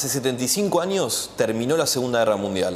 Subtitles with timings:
[0.00, 2.74] Hace 75 años terminó la Segunda Guerra Mundial.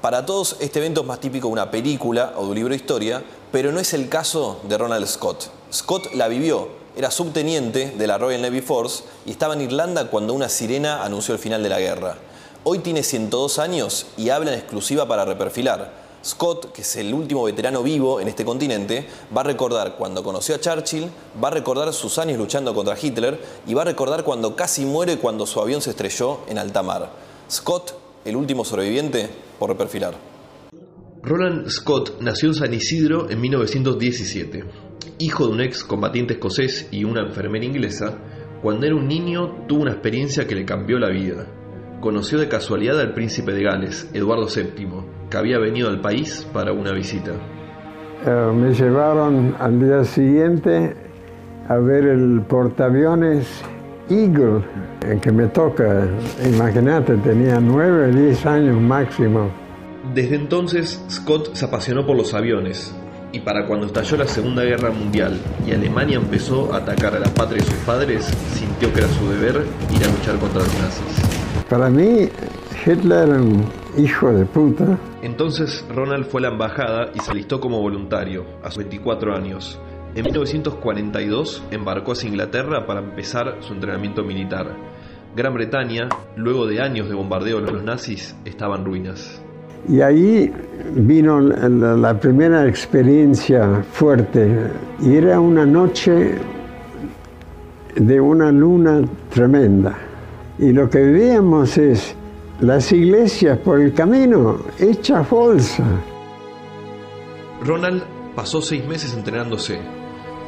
[0.00, 2.76] Para todos este evento es más típico de una película o de un libro de
[2.76, 5.50] historia, pero no es el caso de Ronald Scott.
[5.72, 10.32] Scott la vivió, era subteniente de la Royal Navy Force y estaba en Irlanda cuando
[10.32, 12.18] una sirena anunció el final de la guerra.
[12.62, 16.03] Hoy tiene 102 años y habla en exclusiva para reperfilar.
[16.24, 19.06] Scott, que es el último veterano vivo en este continente,
[19.36, 21.10] va a recordar cuando conoció a Churchill,
[21.42, 25.18] va a recordar sus años luchando contra Hitler y va a recordar cuando casi muere
[25.18, 27.12] cuando su avión se estrelló en alta mar.
[27.50, 29.28] Scott, el último sobreviviente,
[29.58, 30.14] por reperfilar.
[31.22, 34.64] Roland Scott nació en San Isidro en 1917.
[35.18, 38.18] Hijo de un ex combatiente escocés y una enfermera inglesa,
[38.62, 41.53] cuando era un niño tuvo una experiencia que le cambió la vida
[42.04, 44.86] conoció de casualidad al príncipe de Gales, Eduardo VII,
[45.30, 47.32] que había venido al país para una visita.
[48.26, 50.94] Eh, me llevaron al día siguiente
[51.66, 53.48] a ver el portaaviones
[54.10, 54.62] Eagle,
[55.00, 56.06] en que me toca,
[56.46, 59.50] imagínate, tenía nueve, diez años máximo.
[60.14, 62.94] Desde entonces, Scott se apasionó por los aviones,
[63.32, 67.32] y para cuando estalló la Segunda Guerra Mundial y Alemania empezó a atacar a la
[67.32, 71.33] patria de sus padres, sintió que era su deber ir a luchar contra los nazis.
[71.74, 72.28] Para mí,
[72.86, 73.64] Hitler era un
[73.98, 74.96] hijo de puta.
[75.22, 79.80] Entonces Ronald fue a la embajada y se alistó como voluntario, a sus 24 años.
[80.14, 84.68] En 1942 embarcó hacia Inglaterra para empezar su entrenamiento militar.
[85.34, 89.42] Gran Bretaña, luego de años de bombardeo de los nazis, estaba en ruinas.
[89.88, 90.52] Y ahí
[90.94, 94.70] vino la, la primera experiencia fuerte.
[95.00, 96.38] Y era una noche
[97.96, 100.13] de una luna tremenda.
[100.58, 102.14] Y lo que veíamos es
[102.60, 105.84] las iglesias por el camino hechas bolsa.
[107.64, 108.04] Ronald
[108.36, 109.80] pasó seis meses entrenándose.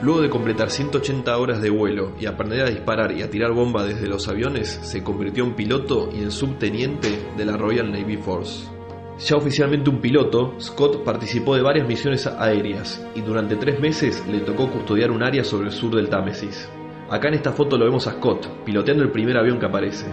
[0.02, 3.84] Luego de completar 180 horas de vuelo y aprender a disparar y a tirar bomba
[3.84, 8.68] desde los aviones, se convirtió en piloto y en subteniente de la Royal Navy Force.
[9.18, 14.41] Ya oficialmente un piloto, Scott participó de varias misiones aéreas y durante tres meses le
[14.41, 16.69] tocó custodiar un área sobre el sur del Támesis.
[17.09, 20.06] Acá en esta foto lo vemos a Scott, piloteando el primer avión que aparece.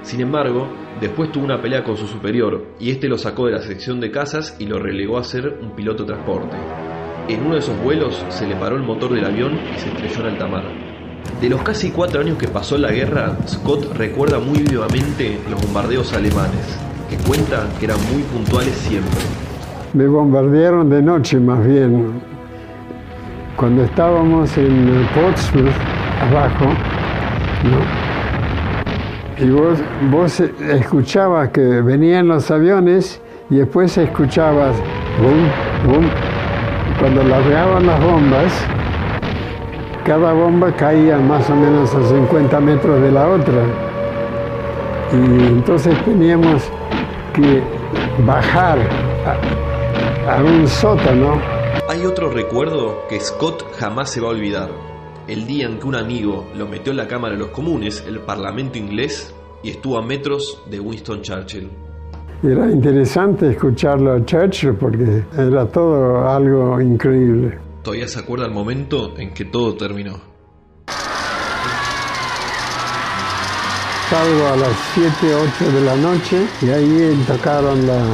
[0.00, 0.68] Sin embargo,
[0.98, 4.10] después tuvo una pelea con su superior y este lo sacó de la sección de
[4.10, 6.56] cazas y lo relegó a ser un piloto de transporte.
[7.28, 10.20] En uno de esos vuelos se le paró el motor del avión y se estrelló
[10.20, 10.64] en alta mar.
[11.42, 16.10] De los casi cuatro años que pasó la guerra, Scott recuerda muy vivamente los bombardeos
[16.14, 16.78] alemanes,
[17.10, 19.20] que cuenta que eran muy puntuales siempre.
[19.92, 22.22] Me bombardearon de noche más bien.
[23.56, 26.66] Cuando estábamos en Portsmouth, abajo,
[29.38, 29.78] Y vos,
[30.10, 33.20] vos escuchabas que venían los aviones
[33.50, 34.76] y después escuchabas
[35.20, 35.48] boom,
[35.86, 36.10] boom.
[37.00, 38.52] Cuando largaban las bombas,
[40.04, 43.62] cada bomba caía más o menos a 50 metros de la otra.
[45.12, 46.62] Y entonces teníamos
[47.32, 47.62] que
[48.24, 48.78] bajar
[50.28, 51.40] a un sótano.
[51.88, 54.93] Hay otro recuerdo que Scott jamás se va a olvidar
[55.28, 58.20] el día en que un amigo lo metió en la Cámara de los Comunes, el
[58.20, 61.70] Parlamento inglés, y estuvo a metros de Winston Churchill.
[62.42, 67.58] Era interesante escucharlo a Churchill porque era todo algo increíble.
[67.82, 70.20] Todavía se acuerda el momento en que todo terminó.
[74.10, 75.10] Salgo a las 7,
[75.62, 78.04] 8 de la noche y ahí tocaron la,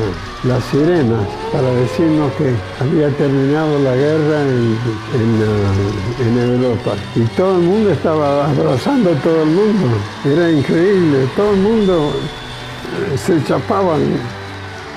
[0.45, 4.77] las sirenas para decirnos que había terminado la guerra en,
[5.15, 6.95] en, en, Europa.
[7.15, 9.89] Y todo el mundo estaba abrazando a todo el mundo.
[10.25, 12.13] Era increíble, todo el mundo
[13.13, 14.01] eh, se chapaban.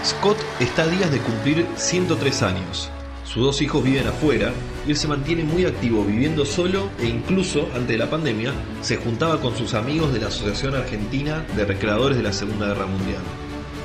[0.04, 2.90] Scott está a días de cumplir 103 años.
[3.24, 4.52] Sus dos hijos viven afuera
[4.86, 8.98] y él se mantiene muy activo viviendo solo e incluso, antes de la pandemia, se
[8.98, 13.24] juntaba con sus amigos de la Asociación Argentina de Recreadores de la Segunda Guerra Mundial.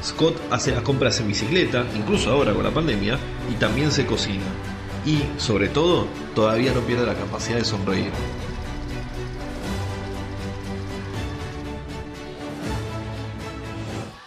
[0.02, 3.18] Scott hace las compras en bicicleta, incluso ahora con la pandemia,
[3.50, 4.44] y también se cocina.
[5.04, 8.10] Y, sobre todo, todavía no pierde la capacidad de sonreír.